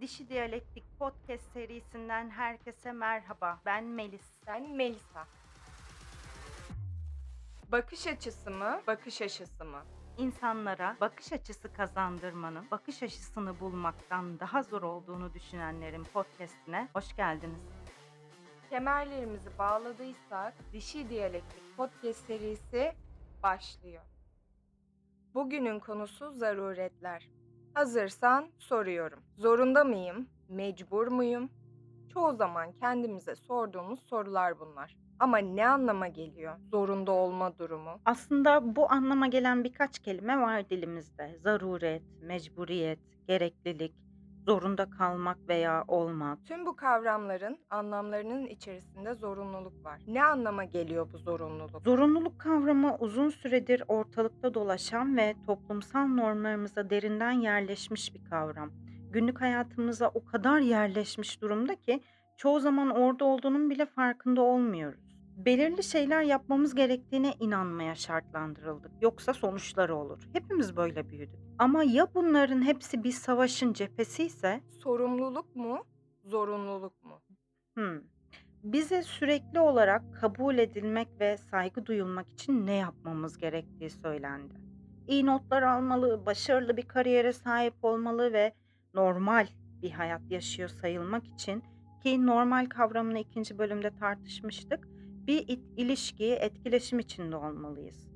[0.00, 3.60] Dişi Diyalektik Podcast serisinden herkese merhaba.
[3.66, 4.32] Ben Melis.
[4.46, 5.26] Ben Melisa.
[7.72, 9.82] Bakış açısı mı, bakış açısı mı?
[10.18, 17.60] İnsanlara bakış açısı kazandırmanın, bakış açısını bulmaktan daha zor olduğunu düşünenlerin podcastine hoş geldiniz.
[18.70, 22.92] Kemerlerimizi bağladıysak Dişi Diyalektik Podcast serisi
[23.42, 24.02] başlıyor.
[25.34, 27.39] Bugünün konusu zaruretler.
[27.74, 29.20] Hazırsan soruyorum.
[29.36, 30.28] Zorunda mıyım?
[30.48, 31.50] Mecbur muyum?
[32.12, 34.96] Çoğu zaman kendimize sorduğumuz sorular bunlar.
[35.18, 38.00] Ama ne anlama geliyor zorunda olma durumu?
[38.04, 41.38] Aslında bu anlama gelen birkaç kelime var dilimizde.
[41.42, 42.98] Zaruret, mecburiyet,
[43.28, 43.94] gereklilik,
[44.46, 46.46] zorunda kalmak veya olmak.
[46.46, 50.00] Tüm bu kavramların anlamlarının içerisinde zorunluluk var.
[50.06, 51.82] Ne anlama geliyor bu zorunluluk?
[51.84, 58.70] Zorunluluk kavramı uzun süredir ortalıkta dolaşan ve toplumsal normlarımıza derinden yerleşmiş bir kavram.
[59.10, 62.00] Günlük hayatımıza o kadar yerleşmiş durumda ki
[62.36, 65.09] çoğu zaman orada olduğunun bile farkında olmuyoruz.
[65.44, 68.90] Belirli şeyler yapmamız gerektiğine inanmaya şartlandırıldık.
[69.00, 70.28] Yoksa sonuçları olur.
[70.32, 71.38] Hepimiz böyle büyüdük.
[71.58, 75.84] Ama ya bunların hepsi bir savaşın cephesi ise Sorumluluk mu,
[76.24, 77.22] zorunluluk mu?
[77.74, 78.00] Hmm.
[78.62, 84.54] Bize sürekli olarak kabul edilmek ve saygı duyulmak için ne yapmamız gerektiği söylendi.
[85.08, 88.52] İyi notlar almalı, başarılı bir kariyere sahip olmalı ve
[88.94, 89.46] normal
[89.82, 91.62] bir hayat yaşıyor sayılmak için
[92.02, 94.89] ki normal kavramını ikinci bölümde tartışmıştık.
[95.30, 98.08] Bir ilişki, etkileşim içinde olmalıyız.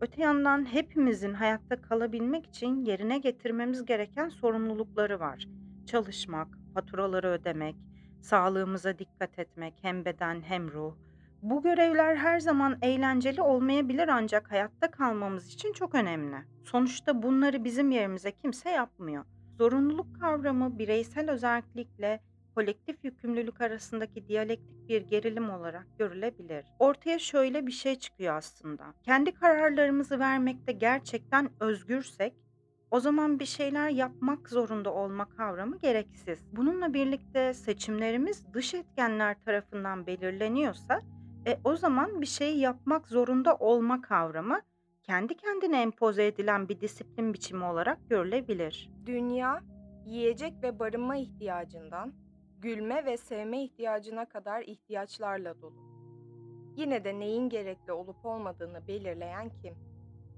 [0.00, 5.48] Öte yandan hepimizin hayatta kalabilmek için yerine getirmemiz gereken sorumlulukları var.
[5.86, 7.76] Çalışmak, faturaları ödemek,
[8.20, 10.94] sağlığımıza dikkat etmek hem beden hem ruh.
[11.42, 16.36] Bu görevler her zaman eğlenceli olmayabilir ancak hayatta kalmamız için çok önemli.
[16.64, 19.24] Sonuçta bunları bizim yerimize kimse yapmıyor.
[19.58, 22.20] Zorunluluk kavramı bireysel özellikle
[22.54, 26.64] kolektif yükümlülük arasındaki diyalektik bir gerilim olarak görülebilir.
[26.78, 28.84] Ortaya şöyle bir şey çıkıyor aslında.
[29.02, 32.34] Kendi kararlarımızı vermekte gerçekten özgürsek
[32.90, 36.38] o zaman bir şeyler yapmak zorunda olma kavramı gereksiz.
[36.52, 41.00] Bununla birlikte seçimlerimiz dış etkenler tarafından belirleniyorsa
[41.46, 44.60] e, o zaman bir şeyi yapmak zorunda olma kavramı
[45.02, 48.90] kendi kendine empoze edilen bir disiplin biçimi olarak görülebilir.
[49.06, 49.62] Dünya,
[50.06, 52.12] yiyecek ve barınma ihtiyacından,
[52.60, 55.88] gülme ve sevme ihtiyacına kadar ihtiyaçlarla dolu.
[56.76, 59.74] Yine de neyin gerekli olup olmadığını belirleyen kim?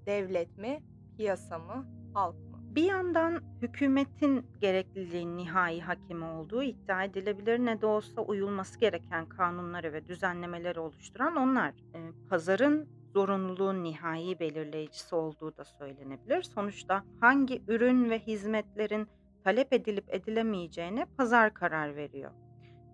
[0.06, 0.82] Devlet mi,
[1.16, 2.58] piyasa mı, halk mı?
[2.74, 9.92] Bir yandan hükümetin gerekliliğin nihai hakemi olduğu iddia edilebilir ne de olsa uyulması gereken kanunları
[9.92, 11.70] ve düzenlemeleri oluşturan onlar.
[11.70, 11.98] E,
[12.28, 16.42] pazarın zorunluluğun nihai belirleyicisi olduğu da söylenebilir.
[16.42, 19.08] Sonuçta hangi ürün ve hizmetlerin
[19.44, 22.30] talep edilip edilemeyeceğine pazar karar veriyor.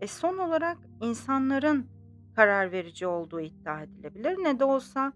[0.01, 1.87] E son olarak insanların
[2.37, 4.37] karar verici olduğu iddia edilebilir.
[4.43, 5.13] Ne de olsa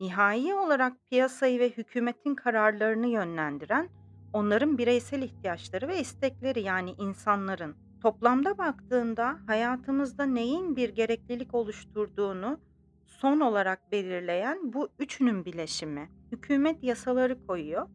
[0.00, 3.88] nihai olarak piyasayı ve hükümetin kararlarını yönlendiren
[4.32, 7.76] onların bireysel ihtiyaçları ve istekleri yani insanların.
[8.02, 12.60] Toplamda baktığında hayatımızda neyin bir gereklilik oluşturduğunu
[13.06, 16.10] son olarak belirleyen bu üçünün bileşimi.
[16.32, 17.88] Hükümet yasaları koyuyor,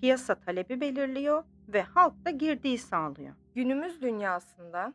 [0.00, 3.34] piyasa talebi belirliyor ve halk da girdiği sağlıyor.
[3.54, 4.94] Günümüz dünyasında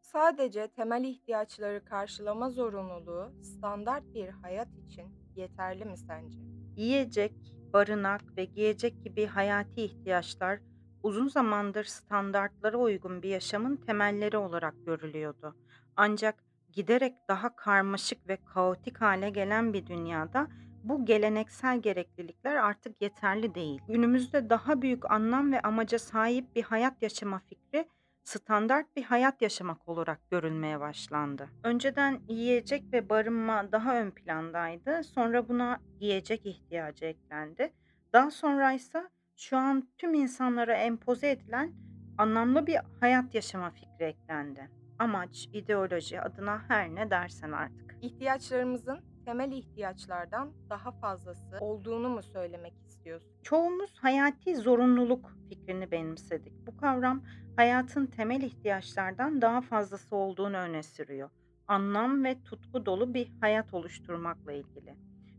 [0.00, 6.38] sadece temel ihtiyaçları karşılama zorunluluğu standart bir hayat için yeterli mi sence?
[6.76, 7.32] Yiyecek,
[7.72, 10.60] barınak ve giyecek gibi hayati ihtiyaçlar
[11.02, 15.56] uzun zamandır standartlara uygun bir yaşamın temelleri olarak görülüyordu.
[15.96, 20.46] Ancak giderek daha karmaşık ve kaotik hale gelen bir dünyada
[20.84, 23.80] bu geleneksel gereklilikler artık yeterli değil.
[23.88, 27.88] Günümüzde daha büyük anlam ve amaca sahip bir hayat yaşama fikri
[28.24, 31.48] standart bir hayat yaşamak olarak görülmeye başlandı.
[31.64, 35.04] Önceden yiyecek ve barınma daha ön plandaydı.
[35.04, 37.72] Sonra buna giyecek ihtiyacı eklendi.
[38.12, 41.72] Daha sonra ise şu an tüm insanlara empoze edilen
[42.18, 44.70] anlamlı bir hayat yaşama fikri eklendi.
[44.98, 47.96] Amaç, ideoloji adına her ne dersen artık.
[48.02, 53.30] İhtiyaçlarımızın temel ihtiyaçlardan daha fazlası olduğunu mu söylemek istiyorsun?
[53.42, 56.66] Çoğumuz hayati zorunluluk fikrini benimsedik.
[56.66, 57.22] Bu kavram
[57.56, 61.30] hayatın temel ihtiyaçlardan daha fazlası olduğunu öne sürüyor.
[61.68, 64.96] Anlam ve tutku dolu bir hayat oluşturmakla ilgili.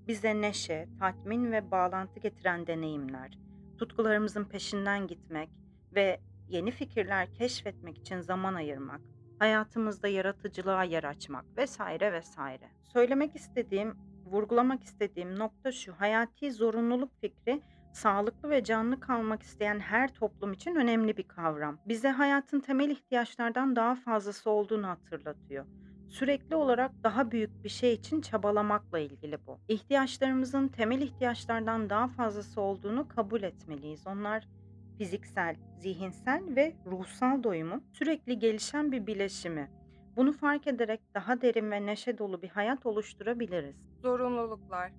[0.08, 3.38] Bize neşe, tatmin ve bağlantı getiren deneyimler,
[3.78, 5.50] tutkularımızın peşinden gitmek
[5.96, 6.20] ve
[6.50, 9.02] yeni fikirler keşfetmek için zaman ayırmak,
[9.40, 12.70] hayatımızda yaratıcılığa yer açmak vesaire vesaire.
[12.84, 15.94] Söylemek istediğim, vurgulamak istediğim nokta şu.
[15.94, 17.62] Hayati zorunluluk fikri
[17.94, 21.78] sağlıklı ve canlı kalmak isteyen her toplum için önemli bir kavram.
[21.88, 25.66] Bize hayatın temel ihtiyaçlardan daha fazlası olduğunu hatırlatıyor.
[26.10, 29.60] Sürekli olarak daha büyük bir şey için çabalamakla ilgili bu.
[29.68, 34.08] İhtiyaçlarımızın temel ihtiyaçlardan daha fazlası olduğunu kabul etmeliyiz.
[34.08, 34.48] Onlar
[34.98, 39.70] fiziksel, zihinsel ve ruhsal doyumun sürekli gelişen bir bileşimi.
[40.16, 43.76] Bunu fark ederek daha derin ve neşe dolu bir hayat oluşturabiliriz.
[44.02, 44.92] Zorunluluklar,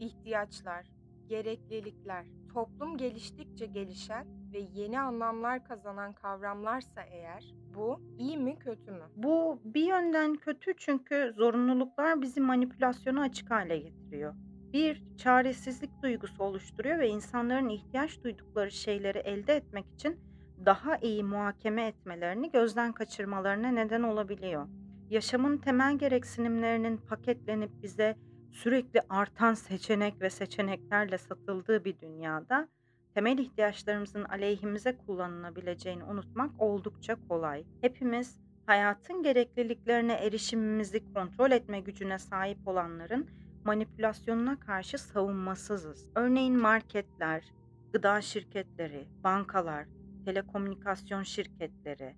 [0.00, 0.86] ihtiyaçlar,
[1.28, 9.04] gereklilikler, toplum geliştikçe gelişen ve yeni anlamlar kazanan kavramlarsa eğer, bu iyi mi kötü mü?
[9.16, 14.34] Bu bir yönden kötü çünkü zorunluluklar bizi manipülasyona açık hale getiriyor.
[14.72, 20.20] Bir çaresizlik duygusu oluşturuyor ve insanların ihtiyaç duydukları şeyleri elde etmek için
[20.66, 24.68] daha iyi muhakeme etmelerini gözden kaçırmalarına neden olabiliyor.
[25.10, 28.16] Yaşamın temel gereksinimlerinin paketlenip bize
[28.52, 32.68] sürekli artan seçenek ve seçeneklerle satıldığı bir dünyada
[33.14, 37.64] temel ihtiyaçlarımızın aleyhimize kullanılabileceğini unutmak oldukça kolay.
[37.80, 43.26] Hepimiz hayatın gerekliliklerine erişimimizi kontrol etme gücüne sahip olanların
[43.66, 46.08] manipülasyonuna karşı savunmasızız.
[46.14, 47.44] Örneğin marketler,
[47.92, 49.86] gıda şirketleri, bankalar,
[50.24, 52.16] telekomünikasyon şirketleri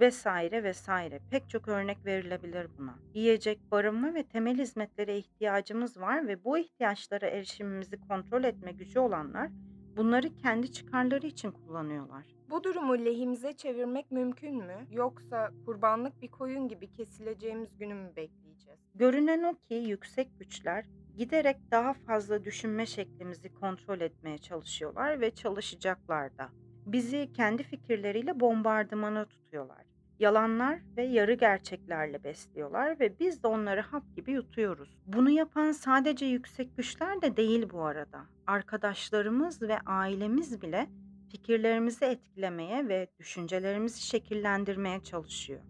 [0.00, 2.98] vesaire vesaire pek çok örnek verilebilir buna.
[3.14, 9.50] Yiyecek, barınma ve temel hizmetlere ihtiyacımız var ve bu ihtiyaçlara erişimimizi kontrol etme gücü olanlar
[9.96, 12.24] bunları kendi çıkarları için kullanıyorlar.
[12.50, 14.86] Bu durumu lehimize çevirmek mümkün mü?
[14.90, 18.16] Yoksa kurbanlık bir koyun gibi kesileceğimiz günü mü
[18.60, 18.80] bekleyeceğiz?
[18.94, 20.84] Görünen o ki yüksek güçler
[21.16, 26.48] giderek daha fazla düşünme şeklimizi kontrol etmeye çalışıyorlar ve çalışacaklar da.
[26.86, 29.84] Bizi kendi fikirleriyle bombardımana tutuyorlar.
[30.18, 34.98] Yalanlar ve yarı gerçeklerle besliyorlar ve biz de onları hap gibi yutuyoruz.
[35.06, 38.26] Bunu yapan sadece yüksek güçler de değil bu arada.
[38.46, 40.86] Arkadaşlarımız ve ailemiz bile
[41.30, 45.60] fikirlerimizi etkilemeye ve düşüncelerimizi şekillendirmeye çalışıyor.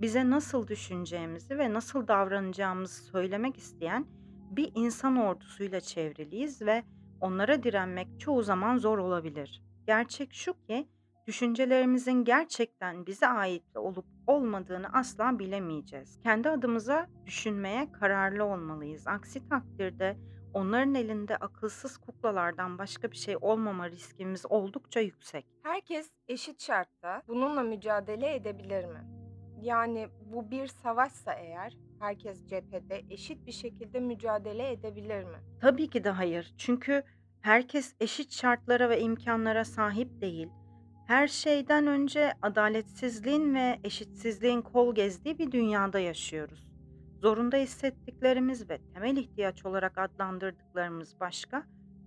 [0.00, 4.06] Bize nasıl düşüneceğimizi ve nasıl davranacağımızı söylemek isteyen
[4.50, 6.82] bir insan ordusuyla çevriliyiz ve
[7.20, 9.62] onlara direnmek çoğu zaman zor olabilir.
[9.86, 10.88] Gerçek şu ki
[11.26, 16.20] düşüncelerimizin gerçekten bize ait olup olmadığını asla bilemeyeceğiz.
[16.20, 19.06] Kendi adımıza düşünmeye kararlı olmalıyız.
[19.06, 20.16] Aksi takdirde
[20.54, 25.46] onların elinde akılsız kuklalardan başka bir şey olmama riskimiz oldukça yüksek.
[25.62, 29.17] Herkes eşit şartta bununla mücadele edebilir mi?
[29.62, 35.38] Yani bu bir savaşsa eğer herkes cephede eşit bir şekilde mücadele edebilir mi?
[35.60, 36.54] Tabii ki de hayır.
[36.58, 37.02] Çünkü
[37.40, 40.48] herkes eşit şartlara ve imkanlara sahip değil.
[41.06, 46.68] Her şeyden önce adaletsizliğin ve eşitsizliğin kol gezdiği bir dünyada yaşıyoruz.
[47.20, 51.62] Zorunda hissettiklerimiz ve temel ihtiyaç olarak adlandırdıklarımız başka,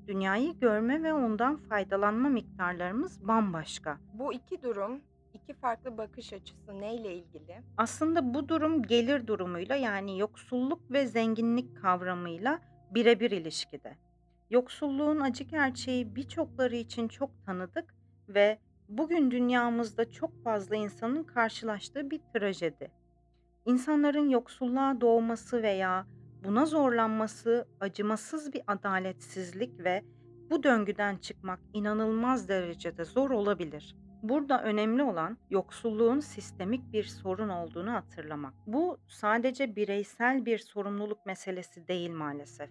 [0.07, 3.97] dünyayı görme ve ondan faydalanma miktarlarımız bambaşka.
[4.13, 5.01] Bu iki durum,
[5.33, 7.61] iki farklı bakış açısı neyle ilgili?
[7.77, 12.59] Aslında bu durum gelir durumuyla yani yoksulluk ve zenginlik kavramıyla
[12.91, 13.97] birebir ilişkide.
[14.49, 17.95] Yoksulluğun acı gerçeği birçokları için çok tanıdık
[18.29, 18.57] ve
[18.89, 22.91] bugün dünyamızda çok fazla insanın karşılaştığı bir trajedi.
[23.65, 26.05] İnsanların yoksulluğa doğması veya
[26.43, 30.03] buna zorlanması acımasız bir adaletsizlik ve
[30.49, 33.95] bu döngüden çıkmak inanılmaz derecede zor olabilir.
[34.23, 38.53] Burada önemli olan yoksulluğun sistemik bir sorun olduğunu hatırlamak.
[38.67, 42.69] Bu sadece bireysel bir sorumluluk meselesi değil maalesef.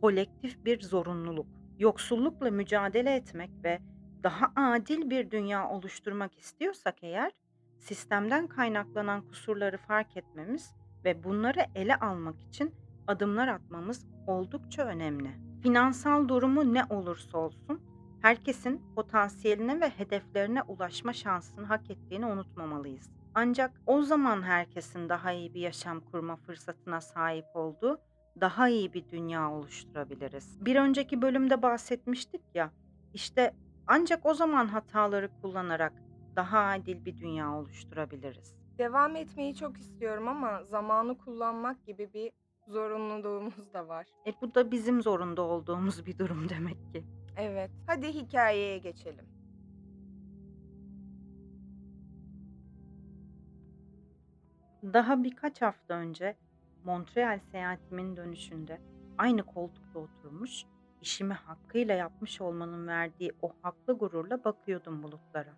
[0.00, 1.46] Kolektif bir zorunluluk.
[1.78, 3.78] Yoksullukla mücadele etmek ve
[4.22, 7.32] daha adil bir dünya oluşturmak istiyorsak eğer,
[7.78, 12.74] sistemden kaynaklanan kusurları fark etmemiz ve bunları ele almak için
[13.06, 15.30] adımlar atmamız oldukça önemli.
[15.62, 17.80] Finansal durumu ne olursa olsun
[18.22, 23.10] herkesin potansiyeline ve hedeflerine ulaşma şansını hak ettiğini unutmamalıyız.
[23.34, 28.00] Ancak o zaman herkesin daha iyi bir yaşam kurma fırsatına sahip olduğu
[28.40, 30.58] daha iyi bir dünya oluşturabiliriz.
[30.60, 32.70] Bir önceki bölümde bahsetmiştik ya,
[33.14, 33.52] işte
[33.86, 35.92] ancak o zaman hataları kullanarak
[36.36, 38.54] daha adil bir dünya oluşturabiliriz.
[38.78, 42.32] Devam etmeyi çok istiyorum ama zamanı kullanmak gibi bir
[42.70, 44.06] zorunluluğumuz da var.
[44.26, 47.04] E bu da bizim zorunda olduğumuz bir durum demek ki.
[47.36, 49.26] Evet, hadi hikayeye geçelim.
[54.82, 56.36] Daha birkaç hafta önce
[56.84, 58.80] Montreal seyahatimin dönüşünde
[59.18, 60.64] aynı koltukta oturmuş,
[61.00, 65.54] işimi hakkıyla yapmış olmanın verdiği o haklı gururla bakıyordum bulutlara.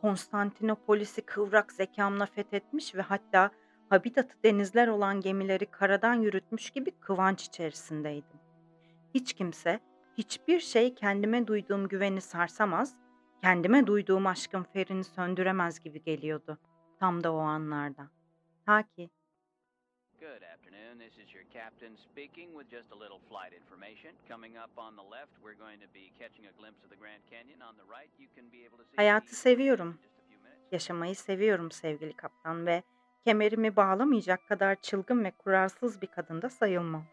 [0.00, 3.50] Konstantinopolis'i kıvrak zekamla fethetmiş ve hatta
[3.90, 8.40] habitatı denizler olan gemileri karadan yürütmüş gibi kıvanç içerisindeydim.
[9.14, 9.80] Hiç kimse
[10.18, 12.96] hiçbir şey kendime duyduğum güveni sarsamaz,
[13.42, 16.58] kendime duyduğum aşkın ferini söndüremez gibi geliyordu
[17.00, 18.10] tam da o anlarda.
[18.66, 19.10] Ta ki
[20.20, 20.98] Good afternoon.
[20.98, 24.12] This is your captain speaking with just a little flight information.
[24.28, 27.22] Coming up on the left, we're going to be catching a glimpse of the Grand
[27.30, 27.60] Canyon.
[27.60, 29.98] On the right, you can be able to see hayatı seviyorum,
[30.72, 32.82] yaşamayı seviyorum sevgili kaptan ve
[33.24, 37.04] kemerimi bağlamayacak kadar çılgın ve kurarsız bir kadın da sayılmam.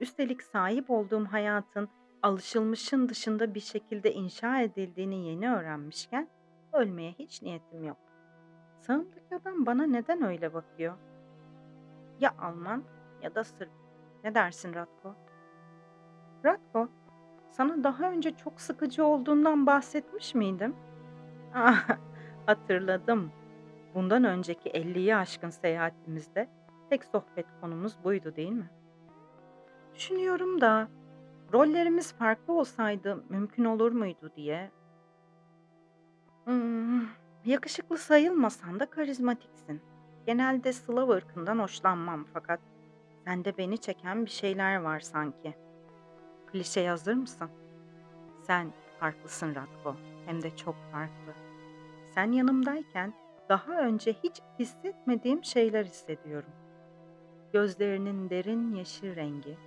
[0.00, 1.88] Üstelik sahip olduğum hayatın
[2.22, 6.28] alışılmışın dışında bir şekilde inşa edildiğini yeni öğrenmişken
[6.72, 7.96] ölmeye hiç niyetim yok.
[8.80, 10.94] Sağımdaki adam bana neden öyle bakıyor?
[12.20, 12.84] Ya Alman
[13.22, 13.70] ya da Sırp.
[14.24, 15.14] Ne dersin Ratko?
[16.44, 16.88] Ratko,
[17.50, 20.76] sana daha önce çok sıkıcı olduğundan bahsetmiş miydim?
[21.54, 21.88] Ah,
[22.46, 23.32] hatırladım.
[23.94, 26.48] Bundan önceki 50'yi aşkın seyahatimizde
[26.90, 28.70] tek sohbet konumuz buydu değil mi?
[29.94, 30.88] Düşünüyorum da
[31.52, 34.70] rollerimiz farklı olsaydı mümkün olur muydu diye.
[36.44, 37.06] Hmm,
[37.44, 39.82] yakışıklı sayılmasan da karizmatiksin.
[40.26, 42.60] Genelde Slav ırkından hoşlanmam fakat
[43.24, 45.54] sende beni çeken bir şeyler var sanki.
[46.46, 47.50] Klişe hazır mısın?
[48.42, 49.96] Sen farklısın Ratko.
[50.26, 51.34] Hem de çok farklı.
[52.14, 53.14] Sen yanımdayken
[53.48, 56.50] daha önce hiç hissetmediğim şeyler hissediyorum.
[57.52, 59.58] Gözlerinin derin yeşil rengi,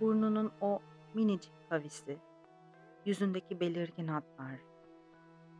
[0.00, 0.78] burnunun o
[1.14, 2.18] minicik kavisi,
[3.06, 4.60] yüzündeki belirgin hatlar,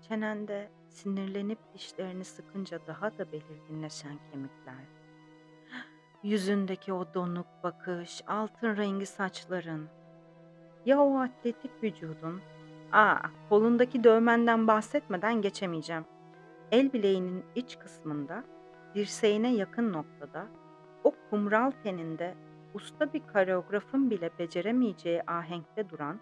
[0.08, 4.84] çenende sinirlenip dişlerini sıkınca daha da belirginleşen kemikler,
[6.22, 9.88] yüzündeki o donuk bakış, altın rengi saçların,
[10.87, 12.40] ya o atletik vücudun,
[12.92, 13.18] aa
[13.49, 16.04] kolundaki dövmenden bahsetmeden geçemeyeceğim.
[16.72, 18.44] El bileğinin iç kısmında,
[18.94, 20.46] dirseğine yakın noktada,
[21.04, 22.34] o kumral teninde
[22.74, 26.20] usta bir koreografın bile beceremeyeceği ahenkte duran,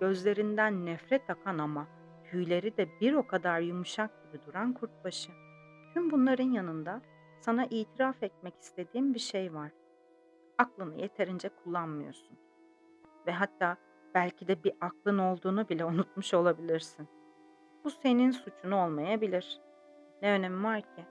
[0.00, 1.86] gözlerinden nefret akan ama
[2.24, 5.32] tüyleri de bir o kadar yumuşak gibi duran kurtbaşı.
[5.94, 7.00] Tüm bunların yanında
[7.40, 9.70] sana itiraf etmek istediğim bir şey var.
[10.58, 12.38] Aklını yeterince kullanmıyorsun.
[13.26, 13.76] Ve hatta
[14.14, 17.08] belki de bir aklın olduğunu bile unutmuş olabilirsin.
[17.84, 19.60] Bu senin suçun olmayabilir.
[20.22, 21.04] Ne önemi var ki?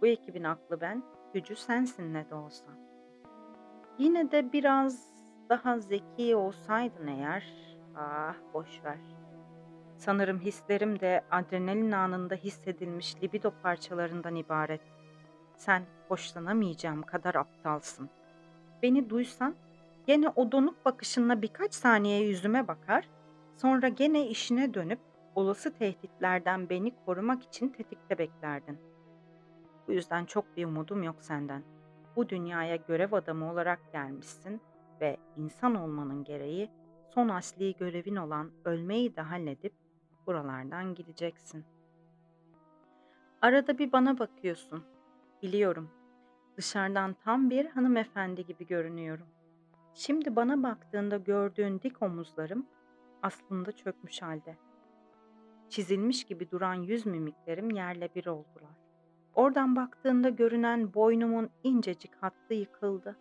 [0.00, 1.02] Bu ekibin aklı ben,
[1.34, 2.64] gücü sensin ne de olsa.
[3.98, 5.10] Yine de biraz
[5.48, 7.44] daha zeki olsaydın eğer,
[7.96, 8.98] ah boş ver.
[9.96, 14.80] Sanırım hislerim de adrenalin anında hissedilmiş libido parçalarından ibaret.
[15.56, 18.10] Sen hoşlanamayacağım kadar aptalsın.
[18.82, 19.54] Beni duysan
[20.06, 23.08] gene o donuk bakışınla birkaç saniye yüzüme bakar,
[23.56, 25.00] sonra gene işine dönüp
[25.34, 28.78] olası tehditlerden beni korumak için tetikte beklerdin.
[29.88, 31.62] Bu yüzden çok bir umudum yok senden.
[32.16, 34.60] Bu dünyaya görev adamı olarak gelmişsin
[35.00, 36.70] ve insan olmanın gereği
[37.14, 39.72] son asli görevin olan ölmeyi de halledip
[40.26, 41.64] buralardan gideceksin.
[43.42, 44.84] Arada bir bana bakıyorsun.
[45.42, 45.90] Biliyorum.
[46.56, 49.26] Dışarıdan tam bir hanımefendi gibi görünüyorum.
[49.94, 52.66] Şimdi bana baktığında gördüğün dik omuzlarım
[53.22, 54.56] aslında çökmüş halde.
[55.70, 58.74] Çizilmiş gibi duran yüz mimiklerim yerle bir oldular.
[59.34, 63.16] Oradan baktığında görünen boynumun incecik hattı yıkıldı.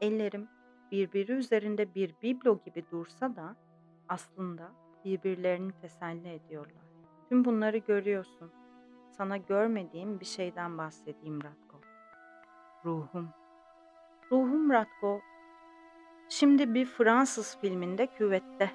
[0.00, 0.48] Ellerim
[0.90, 3.56] birbiri üzerinde bir biblo gibi dursa da
[4.08, 4.72] aslında
[5.04, 6.82] birbirlerini teselli ediyorlar.
[7.28, 8.52] Tüm bunları görüyorsun.
[9.10, 11.80] Sana görmediğim bir şeyden bahsedeyim Ratko.
[12.84, 13.28] Ruhum.
[14.30, 15.20] Ruhum Ratko.
[16.28, 18.70] Şimdi bir Fransız filminde küvette.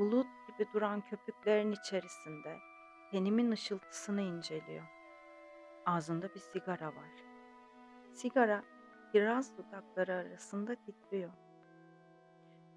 [0.00, 2.58] Bulut gibi duran köpüklerin içerisinde
[3.10, 4.84] tenimin ışıltısını inceliyor.
[5.86, 7.24] Ağzında bir sigara var.
[8.12, 8.62] Sigara
[9.12, 11.30] kiraz dudakları arasında titriyor.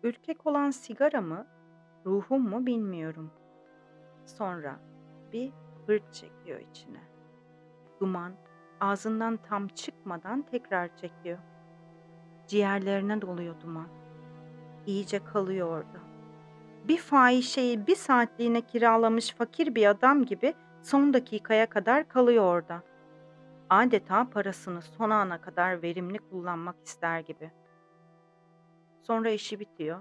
[0.04, 1.48] Ürkek olan sigara mı,
[2.06, 3.32] ruhum mu bilmiyorum.
[4.26, 4.80] Sonra
[5.32, 5.54] bir
[5.88, 7.02] hırt çekiyor içine.
[8.00, 8.34] Duman
[8.80, 11.40] ağzından tam çıkmadan tekrar çekiyor.
[12.48, 13.88] Ciğerlerine doluyor duman.
[14.86, 16.03] İyice kalıyor orada.
[16.88, 22.84] Bir fahişeyi bir saatliğine kiralamış fakir bir adam gibi son dakikaya kadar kalıyor orada.
[23.70, 27.52] Adeta parasını son ana kadar verimli kullanmak ister gibi.
[29.02, 30.00] Sonra işi bitiyor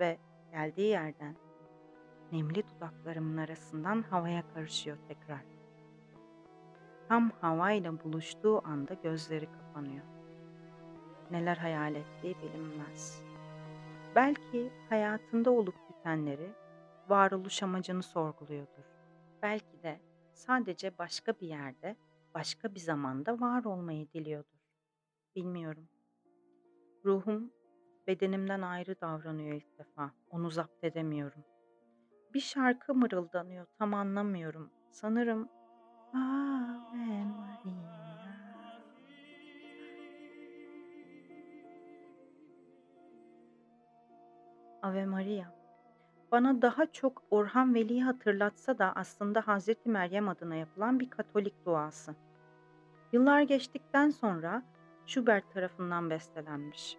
[0.00, 0.18] ve
[0.52, 1.36] geldiği yerden
[2.32, 5.44] nemli dudaklarımın arasından havaya karışıyor tekrar.
[7.08, 10.04] Tam havayla buluştuğu anda gözleri kapanıyor.
[11.30, 13.22] Neler hayal ettiği bilinmez.
[14.14, 16.54] Belki hayatında olup bitenleri,
[17.08, 18.84] varoluş amacını sorguluyordur.
[19.42, 20.00] Belki de
[20.32, 21.96] sadece başka bir yerde,
[22.34, 24.58] başka bir zamanda var olmayı diliyordur.
[25.36, 25.88] Bilmiyorum.
[27.04, 27.50] Ruhum
[28.06, 30.10] bedenimden ayrı davranıyor ilk defa.
[30.30, 31.44] Onu zapt edemiyorum.
[32.34, 34.70] Bir şarkı mırıldanıyor, tam anlamıyorum.
[34.90, 35.48] Sanırım
[36.14, 37.92] Ave Maria.
[44.82, 45.61] Ave Maria.
[46.32, 52.14] Bana daha çok Orhan Veli'yi hatırlatsa da aslında Hazreti Meryem adına yapılan bir Katolik duası.
[53.12, 54.62] Yıllar geçtikten sonra
[55.06, 56.96] Schubert tarafından bestelenmiş.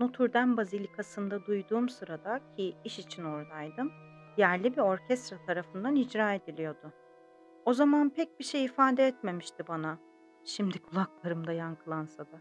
[0.00, 3.92] Notre Dame Bazilikası'nda duyduğum sırada ki iş için oradaydım,
[4.36, 6.92] yerli bir orkestra tarafından icra ediliyordu.
[7.64, 9.98] O zaman pek bir şey ifade etmemişti bana.
[10.44, 12.40] Şimdi kulaklarımda yankılansa da.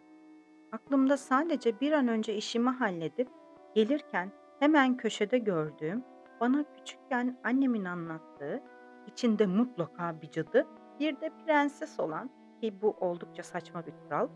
[0.71, 3.29] Aklımda sadece bir an önce işimi halledip
[3.75, 6.03] gelirken hemen köşede gördüğüm,
[6.43, 8.63] bana küçükken annemin anlattığı,
[9.07, 10.67] içinde mutlaka bir cadı,
[10.99, 12.29] bir de prenses olan
[12.61, 14.27] ki bu oldukça saçma bir kural,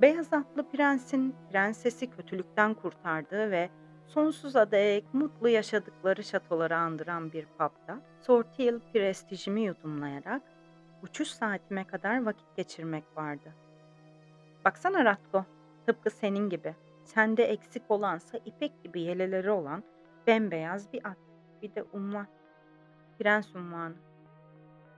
[0.00, 3.70] beyaz atlı prensin prensesi kötülükten kurtardığı ve
[4.06, 10.42] sonsuza dek mutlu yaşadıkları şatoları andıran bir pub'da sortil prestijimi yudumlayarak
[11.02, 13.54] uçuş saatime kadar vakit geçirmek vardı.
[14.64, 15.44] Baksana Ratko,
[15.86, 16.74] tıpkı senin gibi.
[17.04, 19.82] Sende eksik olansa ipek gibi yeleleri olan
[20.26, 21.31] bembeyaz bir at.
[21.62, 22.26] Bir de unvan.
[23.18, 23.94] Prens unvanı.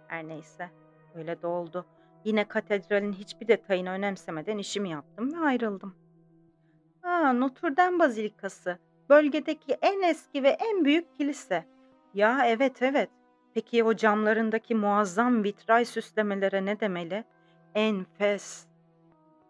[0.09, 0.71] Her neyse,
[1.14, 1.87] öyle de oldu.
[2.25, 5.94] Yine katedralin hiçbir detayını önemsemeden işimi yaptım ve ayrıldım.
[7.02, 8.78] Aa, Notre Dame Bazilikası.
[9.09, 11.64] Bölgedeki en eski ve en büyük kilise.
[12.14, 13.11] Ya evet evet.
[13.54, 17.25] Peki o camlarındaki muazzam vitray süslemelere ne demeli?
[17.75, 18.66] Enfes.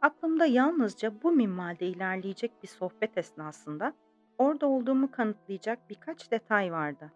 [0.02, 3.92] Aklımda yalnızca bu minvalde ilerleyecek bir sohbet esnasında
[4.38, 7.12] orada olduğumu kanıtlayacak birkaç detay vardı.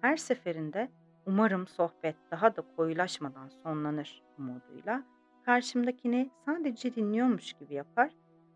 [0.00, 0.88] Her seferinde
[1.26, 5.02] umarım sohbet daha da koyulaşmadan sonlanır umuduyla
[5.44, 8.10] karşımdakini sadece dinliyormuş gibi yapar,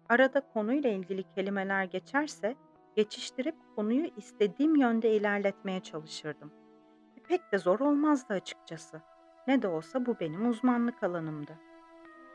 [0.08, 2.56] arada konuyla ilgili kelimeler geçerse
[2.96, 6.50] geçiştirip konuyu istediğim yönde ilerletmeye çalışırdım.
[7.16, 9.00] E, Pek de zor olmazdı açıkçası.
[9.46, 11.52] Ne de olsa bu benim uzmanlık alanımdı.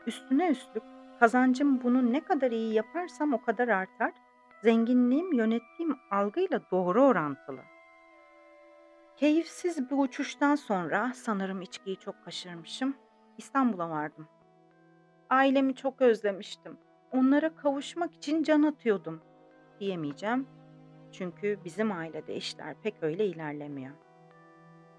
[0.06, 0.82] Üstüne üstlük
[1.20, 4.12] kazancım bunu ne kadar iyi yaparsam o kadar artar,
[4.64, 7.60] zenginliğim yönettiğim algıyla doğru orantılı.
[9.16, 12.96] Keyifsiz bir uçuştan sonra sanırım içkiyi çok kaçırmışım.
[13.38, 14.28] İstanbul'a vardım.
[15.30, 16.78] Ailemi çok özlemiştim.
[17.12, 19.20] Onlara kavuşmak için can atıyordum
[19.80, 20.46] diyemeyeceğim.
[21.12, 23.94] Çünkü bizim ailede işler pek öyle ilerlemiyor.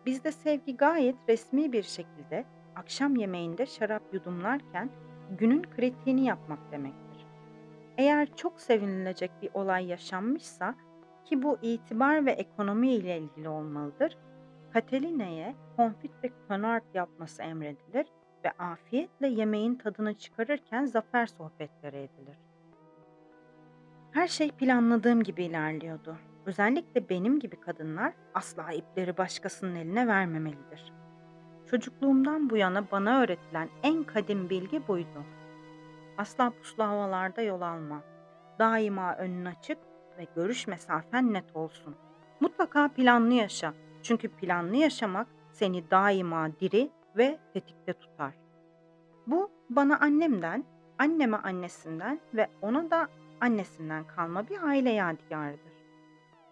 [0.06, 4.90] Bizde sevgi gayet resmi bir şekilde akşam yemeğinde şarap yudumlarken
[5.40, 7.05] günün kritiğini yapmak demektir.
[7.98, 10.76] Eğer çok sevinilecek bir olay yaşanmışsa
[11.26, 14.18] ki bu itibar ve ekonomi ile ilgili olmalıdır,
[14.74, 18.08] Kataline'ye konfit ve konart yapması emredilir
[18.46, 22.38] ve afiyetle yemeğin tadını çıkarırken zafer sohbetleri edilir.
[24.12, 26.18] Her şey planladığım gibi ilerliyordu.
[26.46, 30.94] Özellikle benim gibi kadınlar asla ipleri başkasının eline vermemelidir.
[31.66, 35.24] Çocukluğumdan bu yana bana öğretilen en kadim bilgi buydu.
[36.18, 38.04] Asla puslu havalarda yol alma.
[38.60, 39.78] Daima önün açık
[40.18, 41.96] ve görüş mesafen net olsun.
[42.40, 43.74] Mutlaka planlı yaşa.
[44.04, 48.34] Çünkü planlı yaşamak seni daima diri ve tetikte tutar.
[49.28, 50.64] Bu bana annemden,
[51.00, 53.08] anneme annesinden ve ona da
[53.42, 55.74] annesinden kalma bir aile yadigarıdır.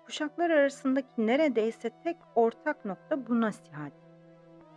[0.06, 3.92] Kuşaklar arasındaki neredeyse tek ortak nokta bu nasihat.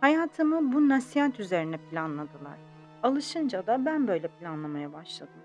[0.01, 2.57] Hayatımı bu nasihat üzerine planladılar.
[3.03, 5.41] Alışınca da ben böyle planlamaya başladım.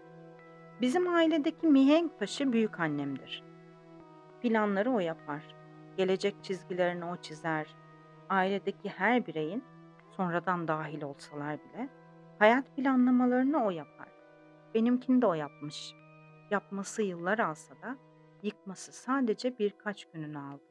[0.80, 3.44] Bizim ailedeki mihenk taşı büyük annemdir.
[4.40, 5.56] Planları o yapar.
[5.96, 7.76] Gelecek çizgilerini o çizer.
[8.28, 9.64] Ailedeki her bireyin,
[10.16, 11.88] sonradan dahil olsalar bile,
[12.38, 14.08] hayat planlamalarını o yapar.
[14.74, 15.94] Benimkini de o yapmış.
[16.50, 17.96] Yapması yıllar alsa da
[18.42, 20.62] yıkması sadece birkaç gününü aldı.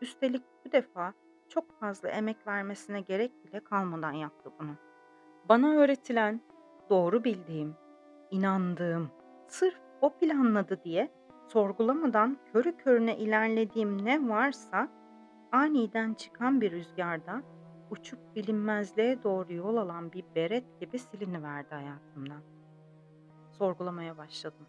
[0.00, 1.12] Üstelik bu defa
[1.48, 4.76] çok fazla emek vermesine gerek bile kalmadan yaptı bunu.
[5.48, 6.40] Bana öğretilen,
[6.90, 7.74] doğru bildiğim,
[8.30, 9.10] inandığım,
[9.48, 11.12] sırf o planladı diye
[11.48, 14.88] sorgulamadan körü körüne ilerlediğim ne varsa
[15.52, 17.42] aniden çıkan bir rüzgarda
[17.90, 22.42] uçup bilinmezliğe doğru yol alan bir beret gibi siliniverdi hayatımdan.
[23.50, 24.66] Sorgulamaya başladım.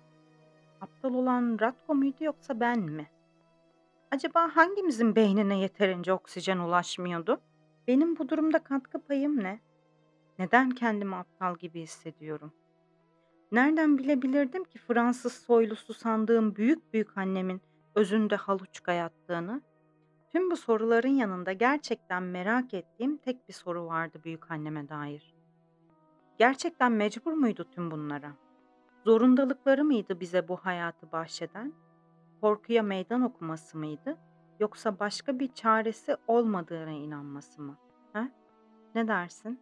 [0.82, 3.08] Aptal olan Ratko muydu yoksa ben mi?
[4.12, 7.42] Acaba hangimizin beynine yeterince oksijen ulaşmıyordu?
[7.88, 9.60] Benim bu durumda katkı payım ne?
[10.40, 12.54] Neden kendimi aptal gibi hissediyorum?
[13.52, 17.62] Nereden bilebilirdim ki Fransız soylusu sandığım büyük büyük annemin
[17.96, 19.62] özünde haluçka yattığını?
[20.32, 25.34] Tüm bu soruların yanında gerçekten merak ettiğim tek bir soru vardı büyük anneme dair.
[26.38, 28.34] Gerçekten mecbur muydu tüm bunlara?
[29.06, 31.74] Zorundalıkları mıydı bize bu hayatı bahşeden?
[32.42, 34.18] Korkuya meydan okuması mıydı?
[34.60, 37.78] Yoksa başka bir çaresi olmadığına inanması mı?
[38.14, 38.32] He?
[38.96, 39.60] Ne dersin?